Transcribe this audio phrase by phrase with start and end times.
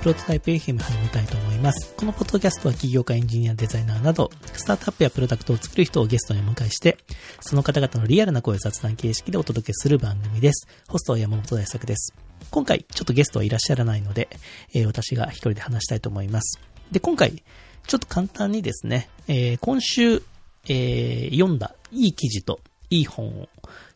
[0.00, 1.94] プロトタイプ FM 始めたいと思います。
[1.94, 6.96] このポッドキャストは起業家、エンジニア、デザイナーなど、スタートアップやプロダクトを作る人をゲストにお迎えして、
[7.40, 10.66] その方々のリアルな声を雑談形式でお届けする番組です。
[10.88, 12.14] ホストは山本大作です。
[12.50, 14.30] 今回、ちょっとゲストはいらっしゃらないので、
[14.72, 16.58] えー私が一人で話したいと思います。
[16.90, 17.42] で、今回、
[17.86, 20.22] ちょっと簡単にですね、えー今週、
[20.66, 23.48] えー読んだいい記事といい本を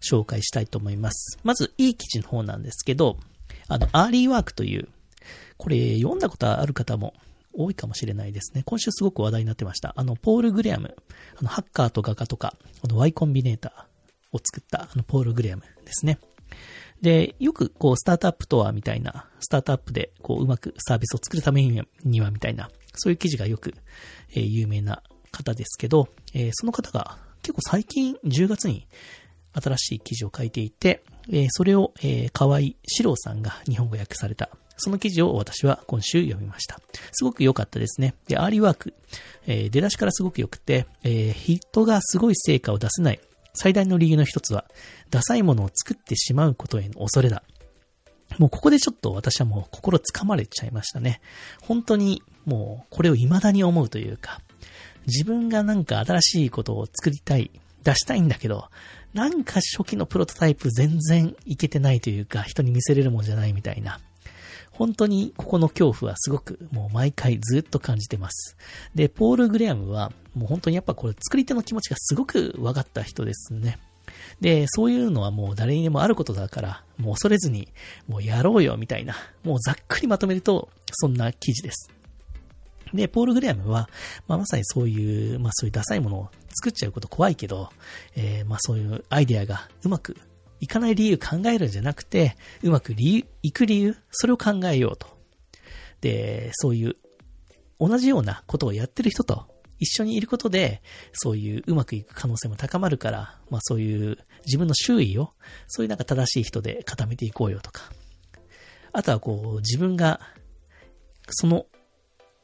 [0.03, 1.39] 紹介したいと思います。
[1.45, 3.17] まず、いい記事の方なんですけど、
[3.69, 4.89] あの、アーリーワークという、
[5.57, 7.15] これ読んだことある方も
[7.53, 8.62] 多いかもしれないですね。
[8.65, 9.95] 今週すごく話題になってました。
[9.97, 10.97] あの、ポール・グレアム、
[11.39, 16.19] あの、ハッカーと画家とか、あの、Y コンビネーターを作った、あの、ポール・グレアムですね。
[17.01, 21.62] で、よくこう、スタートアップとはみたいな、スタートアップでこう、うまくサービスを作るため
[22.03, 23.75] にはみたいな、そういう記事がよく、
[24.31, 28.87] えー有名な方ですけど、えーその方が結構最近10月に
[29.53, 36.80] 新しい記事を書いていて、えーそれを、えー河合史郎さんが日本語訳された、その記事を私は今週読みました。
[37.12, 38.14] すごく良かったですね。
[38.28, 38.94] で、アーリーワーク、
[39.47, 43.20] えー出だしからすごく良くて、えー人がすごい成果を出せない
[43.55, 44.64] 最大の理由の一つは、
[45.11, 47.42] ダサいものを作ってしまうことへの恐れだ。
[48.39, 51.20] もうここでちょっと私はもう心つかまれちゃいましたね。
[51.62, 54.41] 本当にもうこれを未だに思うというか、
[55.06, 57.50] 自分がなんか新しいことを作りたい、
[57.84, 58.69] 出したいんだけど、
[59.12, 64.00] なんか初期のプロトタイプ全然いけてないというか、人に見せれるもんじゃないみたいな。
[64.75, 68.56] 本当にここの恐怖はすごくもう毎回ずっと感じてます。
[68.94, 73.78] で、ポール・グレアムはもう本当にやっぱこれ作り手の気持ちがすごく分かった人ですね。
[74.41, 77.69] で、そういうのはもう誰にでもあることだから、もう恐れずに、
[78.08, 81.91] もうやろうよみたいな、もうざっくりまとめると、そんな記事です。
[82.92, 83.88] で、ポール・グレアムは、
[84.28, 87.70] まあ、まさにそういう、まあそういうダサいものを作っちゃうこと怖いけど、
[88.16, 90.16] えーまあそういうアイデアがうまく
[90.60, 95.06] いかない理由考えるんじゃなくて、うまく理由、いく理由、それを考えようと。
[96.00, 96.97] で、そういう
[97.78, 99.47] 同じようなことをやってる人と
[99.78, 100.82] 一緒にいることで、
[101.12, 105.32] そういううまくいく可能性も高まるから、まあそういう自分の周囲を、
[105.66, 107.82] そういうなんか正しい人で固めていこうよとか。
[108.93, 110.20] あとはこう自分が
[111.31, 111.66] その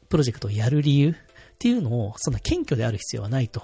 [0.09, 1.15] プロジェクトをやる理由っ
[1.59, 3.63] ていうのをそんな謙虚である必要はないと。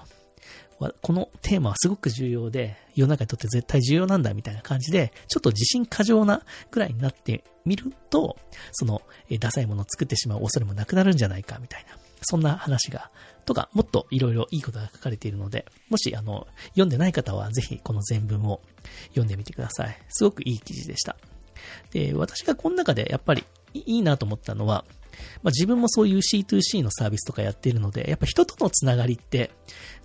[1.01, 8.37] このテーマはすごく重要で、世の中にとって絶対重要なんだみたいな感じで、ちょっと自信過剰なぐらいになってみると、
[8.71, 9.01] その、
[9.39, 13.09] ダサいものを作ってしまう恐れもなくなるんじゃないかみたいな、そんな話が、
[13.45, 18.61] とか、もっといろいろいいことが書かれているので、もし、あの、読んでない方はぜひこの全文を
[19.09, 19.97] 読んでみてください。
[20.09, 21.15] すごくいい記事でした。
[21.91, 24.85] で、私がこの中でやっぱりいいなと思ったのは、
[25.43, 29.51] まあ、自分もそういう C2C のサービスとかやっているので、やっぱ人とのつながりって、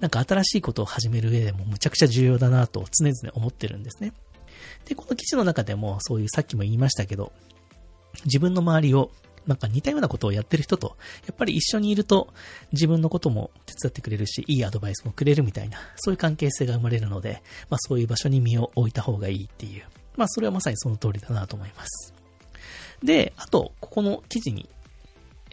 [0.01, 4.13] なんか新しいことを始める上でもむちゃくちゃ重要だなと常々思ってるんですね。
[4.87, 7.33] で、この記事の中でもそういうさっきも言いましたけど、
[8.25, 9.11] 自分の周りを
[9.47, 10.97] なんか似たようなことをやってる人と、
[11.27, 12.33] やっぱり一緒にいると
[12.73, 19.85] 自分のことも手伝ってくれるし、いいアドバイスもくれるみたいな、そういう関係性が生まれるので、まあそういう場所に身を置いた方がいいっていう、
[20.17, 22.15] まあそれはまさにその通りだなと思います。
[23.03, 24.69] で、あと、ここの記事に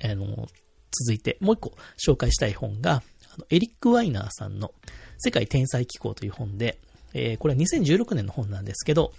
[0.03, 0.47] あの、
[0.91, 1.73] 続いてもう一個
[2.03, 4.73] 紹介したい本が、あのエリック・ワイナーさんの
[5.17, 6.79] 世界天才機構という本で、
[7.13, 9.13] えーこれは2016年の本なんですけど、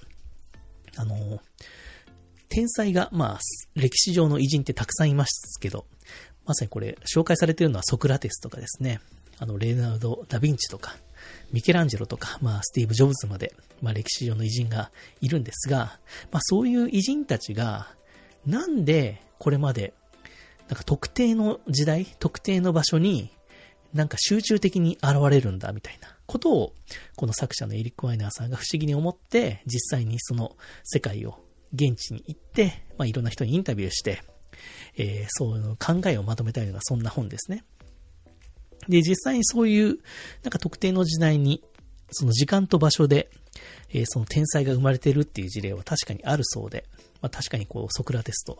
[0.96, 1.40] あの、
[2.48, 3.38] 天才が、まあ、
[3.76, 5.86] 歴史上の偉人ってたくさんいますけど、
[6.44, 9.00] まさにこれ、紹介されているのはソクラテスとかですね、
[9.38, 10.96] あの、レーナルド・ダ・ヴィンチとか、
[11.52, 15.98] ミケランジェロとか、まあ、スティーブ・ジョブズまで、まあ、歴史上の偉人がいるんですが、
[16.32, 17.88] まあ、そういう偉人たちが、
[18.46, 19.94] なんでこれまで
[20.70, 23.30] なんか特定の時代、特定の場所に、
[23.92, 26.74] なんか集中的に現れるんだみたいなことを、
[27.16, 31.40] この作者のエリック・ワイナーさんが不思議に思って、実際にその世界を
[31.74, 34.22] 現地に行って、まあいろんな人にインタビューして、
[34.96, 37.64] えーそういう考えをまとめたようなそんな本ですね。
[38.88, 39.98] で、実際にそういう、
[40.44, 41.64] なんか特定の時代に、
[42.12, 43.28] その時間と場所で、
[43.88, 46.84] えーその天才が生まれてるっていう事例は確かにあるそうで、
[47.20, 48.56] まあ確かにこう、ソクラテスと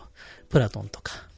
[0.49, 1.30] プラトンとか、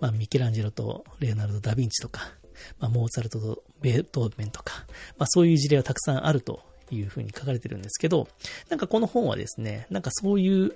[0.00, 2.32] まあ、ミケランジェロとレオナルド・ダ・ヴィンチとか、
[2.78, 4.84] まあ、モーツァルトとベートーベンとか、
[5.18, 6.60] まあ、そういう事例はたくさんあると
[6.90, 8.28] いうふうに書かれてるんですけど、
[8.68, 10.74] なんかこの本はですね、なんかそういう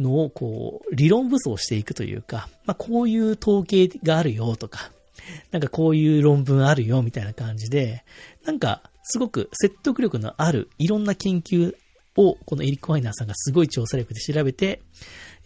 [0.00, 4.90] のをこう、理論武装していくというか、まあ、こういう統計があるよとか、
[5.50, 8.04] なんかこういう論文あるよみたいな感じで、
[8.44, 11.74] なんかすごく説得力のあるいろんな研究
[12.16, 14.80] をこのエリック・ワイナーさんがすごい調査力で調べて、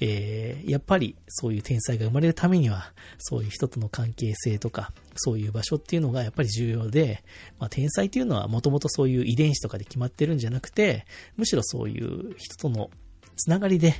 [0.00, 7.24] えーやっぱりそういう天才が生まれるためには、そういう人との関係性とか、そういう場所っていうのがやっぱり重要で、
[7.58, 11.06] まあ、天才っていうのはもともとそういう遺伝子とかで決まってるんじゃなくて、
[11.36, 12.90] むしろそういう人との
[13.36, 13.94] つながりで、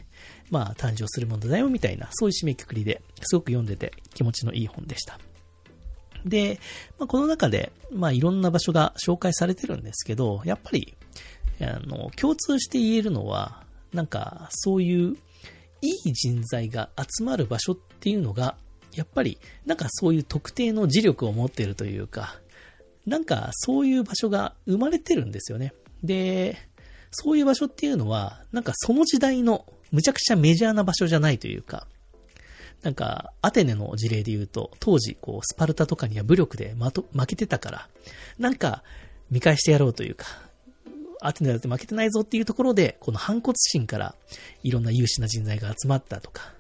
[0.51, 5.19] まあ、誕生するものだよ、みたいな、そういう締めくくりで、すごく読んでて気持ちのいい本でした。
[6.25, 6.59] で、
[6.99, 10.97] まあ、この中で、まあ、いろんな場所が紹介されてるんですけど、やっぱり、
[11.61, 15.17] あの、共通して言えるのは、なんか、そういう、
[15.83, 18.57] いい人材が集まる場所っていうのが、
[18.95, 22.41] やっぱり、なんかそういう特定の磁力を持ってるというか、
[23.07, 25.75] なんかそういう場所が生まれてるんですよね。
[26.03, 26.57] で、
[27.11, 31.87] そういう場所っていうのは、なんかその時代のむちゃくちゃメジャーな場所じゃないというか、
[32.83, 37.89] なんか、アテネの事例で言うと、当時、こう、スパルタとかには武力で負けてたから、
[38.39, 38.85] なんか、
[39.31, 40.27] 見返してやろうというか、
[41.21, 44.15] アテネだって負けてないぞっていうところで、この反骨心から
[44.63, 46.53] いろんな優秀な人材が集まったとか、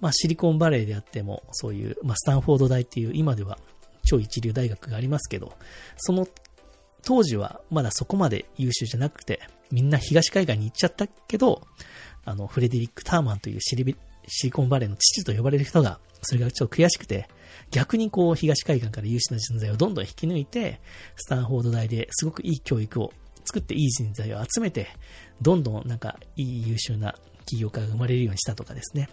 [0.00, 3.58] まあシリコンバレーであっても、そういう、まあスタンフォード大っていう今では
[4.04, 5.52] 超一流大学がありますけど、
[5.96, 6.26] その
[7.04, 9.40] 当時はまだそこまで優秀じゃなくて、
[9.70, 11.62] みんな東海岸に行っちゃったけど、
[12.24, 13.96] あの、フレデリック・ターマンというシリ
[14.28, 17.28] シリコンバレーの父と呼ばれる人が、それがちょっと悔しくて、
[17.70, 20.80] 逆にこう、東海岸から優秀な人材をどんどん引き抜いて、
[21.16, 23.12] スタンフォード大ですごくいい教育を
[23.44, 24.88] 作っていい人材を集めて、
[25.40, 27.14] どんどんなんかいい優秀な
[27.46, 29.08] 起業家が生まれるようにしたとかですね。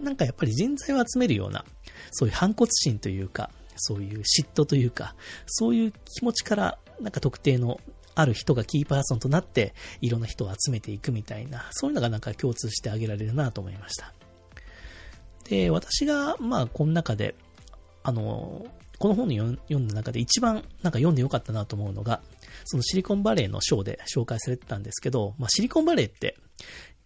[0.00, 1.64] なんかやっぱり人材を集めるような、
[2.10, 5.14] そういう反骨心というか、そういう嫉妬というか、
[5.46, 7.80] そういう気持ちから、なんか特定の
[8.14, 14.12] ある人がキーパーソンとなって、いろんな人を集めていくみたいな、そういうのがなんか共通してあげられるなと思いました。
[15.44, 17.34] で、私が、まあ、この中で、
[18.02, 18.66] あの、
[18.98, 22.20] この本を読んだ中で一番なんか読んでよかったなと思うのが、
[22.64, 26.36] そのシリコンバレーの章で紹介されてたんですけど、まあ、シリコンバレーって、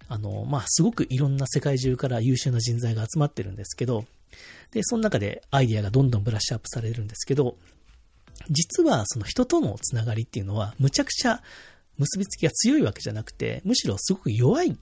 [0.08, 4.05] あの、まあ、すごくいろんな世界中から優秀な人材が集まってるんですけど、
[4.73, 7.56] で、その中でアイディアがどんどんブラッシュアップされるんですけど、
[8.50, 11.43] 実はその人とのつながりっていうのは、むちゃくちゃ
[11.99, 14.76] 結びつきが強いわけじゃなくて、むしろすごく弱い。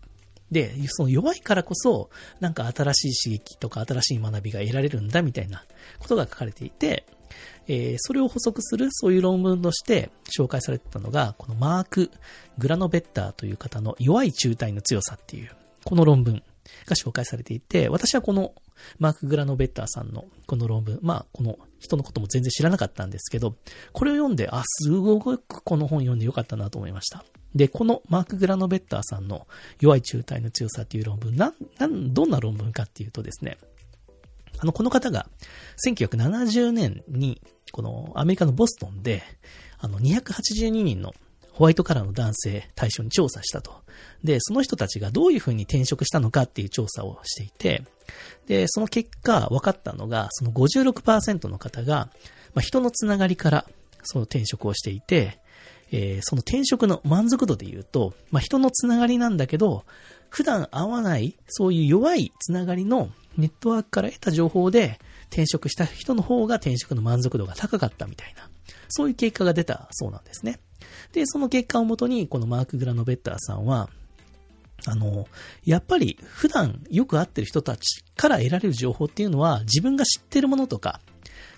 [0.50, 2.10] で、その弱いからこそ、
[2.40, 5.64] なんか新しい刺激とか新しい学びが得られるんだみたいな
[5.98, 7.06] ことが書かれていて、
[7.68, 12.10] えー、それを補足するそういう論文として紹介されてたのが、このマーク・
[12.58, 15.50] グラノベッターという方の弱い中体の強さっていう、
[15.84, 16.42] この論文
[16.86, 18.54] が紹介されていて、私はこの
[18.98, 23.56] マーク・グラノベッターさんのこの論文、まあ、この人のことも全然知らなかったんですけど、
[23.92, 27.24] これを読んで、あ、すごくこの本読んでよかったなと思いました。
[27.54, 29.46] で、このマーク・グラノベッターさんの
[29.80, 33.58] 弱い中体の強さっていう論文、なん、なん、どんな論文かっていうとですね、
[34.62, 35.26] あの、この方が
[35.84, 37.42] 1970年に、
[37.72, 39.24] このアメリカのボストンで、
[39.80, 41.12] あの、282人の
[41.50, 43.82] ホワイトカラーの男性対象に調査したと。
[44.22, 47.82] で、その人たちがどういうふうに転職したのかっていう調査をしていて、
[48.46, 52.08] で、その結果分かったのが、その56%の方が、
[52.54, 53.66] まあ、人のつながりから
[54.04, 55.40] その転職をしていて、
[55.90, 59.84] えー、その転職の満足度で言うと、まあ、人のつながりなんだけど、
[60.28, 64.98] 普段会わない、そういう弱いつながりのネットワークから得た情報で
[65.28, 68.48] 転職した人の方が転職の満足度が高かったみたいな、
[68.88, 70.60] そういう結果が出たそうなんですね。
[71.12, 73.88] で、その結果をもとに、このマーク・グラノベッターさんは、
[74.86, 75.26] あの、
[75.64, 81.00] やっぱり普段よく会ってる人たちから得られる情報っていうのは自分が知ってるものとか、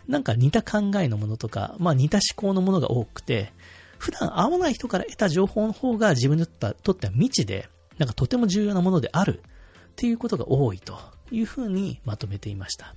[0.07, 3.53] なんか似た考えのものとか、まあ似た思考のものが多くて、
[3.99, 10.99] 普段会わない人から得た情報の方が自分にとっては未知で、なんかとても重要なものであるっていうことが多いと
[11.35, 12.95] いうふうにまとめていました。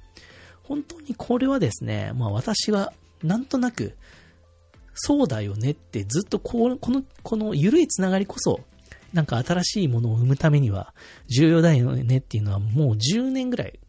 [0.64, 3.96] 本当にこれはですね、まあ私はなんとなく
[4.94, 8.62] そうだよねってずっとこうこの、この緩いつながりこそ、
[9.14, 10.94] なんか新しいものを生むためには
[11.28, 13.80] 重要だよねっていうのはもう10年ぐらい、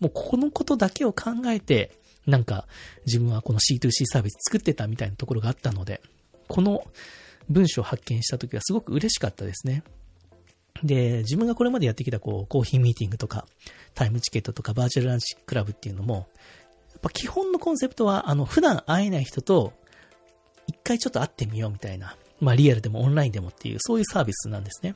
[0.00, 1.92] もうこのことだけを考えて、
[2.26, 2.66] なんか
[3.06, 6.02] 自分はこの C2C サービス作ってたみたいなところがあったので、
[6.48, 6.84] この
[7.48, 9.82] 文章を発見した時はすごく嬉しかったですね。
[10.82, 13.46] で、自分がこれまでやってきたこう、コーヒーミーティングとか、
[13.94, 16.28] タイムチケットとか、バーチャルランチクラブっていうのも、
[16.92, 19.72] やっぱ基本のコンセプトは、あの、普段会えない人と
[20.70, 24.94] 一回ちょっと会ってみようみたいな、まあリアルでもオンラインでもっていう、そういうサービスなんですね。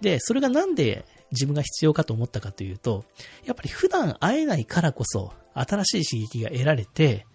[0.00, 3.04] で、それがなんで自分が必要かと思ったかというと、
[3.44, 7.26] やっぱり普段会えないからこそ、新しい刺激が得られて、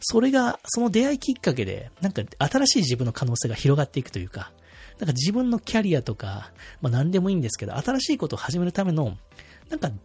[0.00, 4.52] それが、その出会いきっかけで、なんか新しい自分の可能性が広がっていくというか、
[5.00, 6.52] なんか自分のキャリアとか、
[6.82, 9.16] まあ何でもいいんですけど、新しいことを始めるための、
[9.70, 9.96] なんかきっ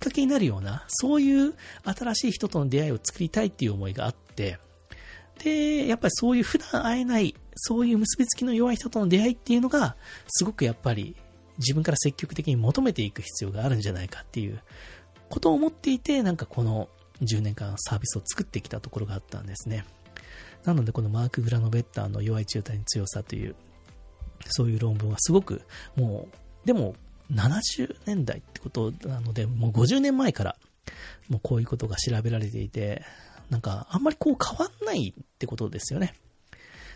[0.00, 1.54] かけになるような、そういう
[1.84, 4.58] 新しい人との出会いを作りたいっていう思いがあって、
[5.44, 9.96] で、やっぱりそういう普段会えない、そういう結びつきの弱い人との出会いっていうのが、
[10.28, 11.14] すごくやっぱり
[11.58, 14.60] 自分から積極的に求めていく必要があるんじゃないかっていう
[15.28, 16.88] ことを思っていて、なんかこの
[17.22, 19.84] 10年間サービスを作ってきたところがあったんですね。
[20.64, 23.54] なのでこのマーク・グラノベッターの弱い中体の強さという、
[24.48, 25.62] そういう論文はすごく
[25.96, 26.94] もう、でも
[27.32, 30.56] 70年代ってことなので、もう50年前から、
[31.28, 33.02] もうこういうことが調べられていて、
[33.50, 36.14] なんか、あんまりこう変わんないってことですよね。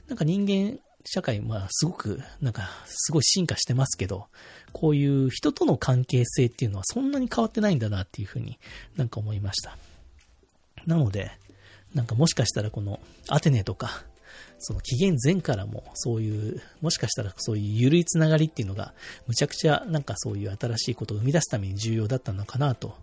[0.09, 4.26] なんか人間社会、まあ、すごく、なんか、すごい進化してますけど、
[4.73, 8.59] こういう人との関係性っていうのはそんなに変わってないんだなっていうふうに
[8.97, 9.76] なんか思いました。
[10.87, 11.30] なので、
[11.94, 14.04] なんかもしかしたらこのアテネとか、
[14.61, 18.95] その紀元前からもそういう、もしかしたらそういう緩いつながりっていうのが、
[19.26, 22.95] むちゃくちゃなんかそういう新しいことを生み出すために重要だったのかなと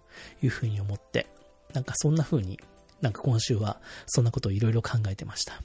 [0.42, 1.28] いうふうに思って、
[1.74, 2.60] なんかそんな風に、
[3.02, 5.62] なんか今週はそんなことをいろいろ考えてました。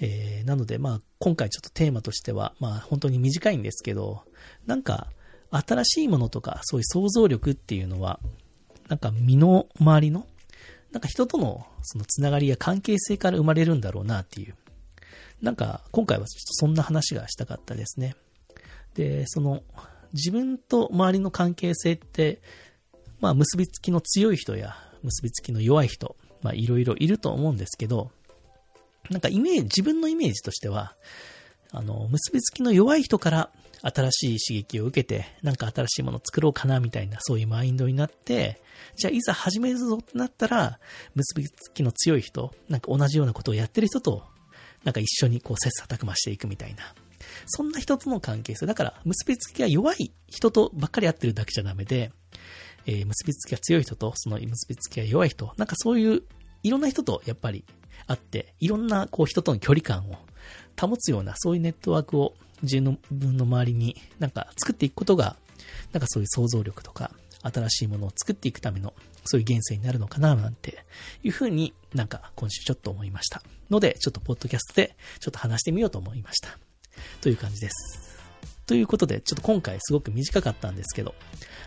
[0.00, 4.22] えー、なのでまあ今回ちょっとテーマとしては、まあ本当に短いんですけど、
[4.66, 5.08] なんか
[5.50, 8.20] 新しいものとかそういう想像力っていうのは、
[8.88, 10.26] なんか身の回りの
[10.92, 14.54] なんか人とのそのつながりや関係性から生まれるんだろうなっていう。
[15.42, 18.14] なんか今回はちょっとそんな話がしたかったですね。
[18.94, 19.62] で、その
[20.12, 22.40] 自分と周りの関係性って、
[23.20, 28.10] まあ結びつきの強い人や結びつきの弱い人、まあいろいろいると思うんですけど、
[29.10, 30.94] なんかイメージ、自分のイメージとしては、
[31.72, 33.50] あの、結びつきの弱い人から
[33.82, 38.60] 新しい刺激を受けて、なんか新しいものを作ろうかなみたいな、そういうマインドになって、
[38.96, 40.78] じゃあいざ始めるぞってなったら、
[41.14, 44.24] 結びつきの強い人、なんか同じようなことをやってる人と、
[44.84, 46.94] なんか一緒にこう切磋琢磨していくみたいな。
[47.46, 48.66] そんな人との関係性。
[48.66, 52.12] だから、結びつきが弱い人とばっかり会ってるだけじゃダメで、
[52.86, 56.22] えー、結びつきが強い人と、その結びつきが弱い人、なんかそういう、
[56.62, 57.64] いろんな人とやっぱり
[58.06, 60.16] 会って、いろんなこう人との距離感を
[60.80, 65.36] 保つような、そういうネットワークを自分の周りになんか作っていくことが、
[65.92, 67.10] なんかそういう想像力とか、
[67.42, 70.84] 新しいものを作っていくための、そういう原生になるのかな、なんて
[71.22, 73.42] いうふうになんか今週ちょっと思いました。
[73.70, 76.58] ので、ちょっとポッドキャストでちょっと話してみようと思いました。
[77.20, 78.18] という感じです。
[78.66, 81.14] ということで、ちょっと今回すごく短かったんですけど、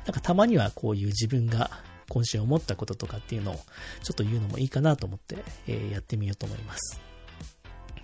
[0.06, 1.72] なんかたまにはこういう自分が
[2.10, 3.56] 今週思ったこととかっていうのを
[4.04, 5.38] ちょっと言うのもいいかなと思って、
[5.68, 7.00] え、やってみようと思います。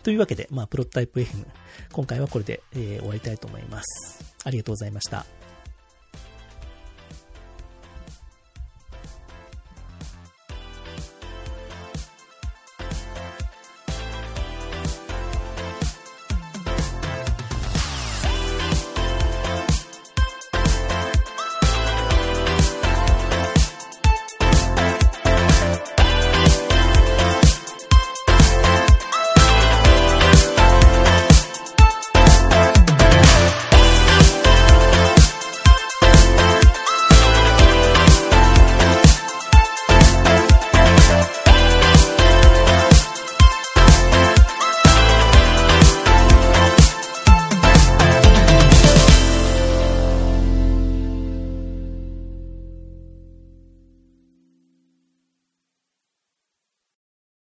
[0.03, 1.45] というわけで、まあ、プロトタイプ FM、
[1.91, 4.33] 今回はこれで、え、終わりたいと思います。
[4.45, 5.46] ありがとうございました。